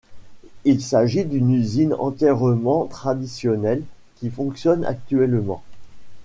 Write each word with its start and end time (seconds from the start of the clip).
Il 0.65 0.81
s'agit 0.81 1.25
d'une 1.25 1.51
usine 1.53 1.93
entièrement 1.93 2.87
traditionnelle, 2.87 3.83
qui 4.15 4.31
fonctionne 4.31 4.83
actuellement. 4.83 5.61